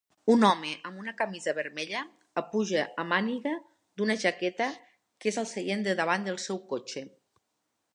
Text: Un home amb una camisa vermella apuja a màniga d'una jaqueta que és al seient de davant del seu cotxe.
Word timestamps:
Un 0.35 0.43
home 0.47 0.69
amb 0.89 1.01
una 1.01 1.13
camisa 1.19 1.53
vermella 1.57 2.01
apuja 2.43 2.87
a 3.03 3.07
màniga 3.11 3.55
d'una 4.01 4.19
jaqueta 4.27 4.73
que 4.79 5.35
és 5.35 5.43
al 5.45 5.51
seient 5.57 5.89
de 5.91 5.99
davant 6.05 6.31
del 6.31 6.45
seu 6.49 6.65
cotxe. 6.75 7.11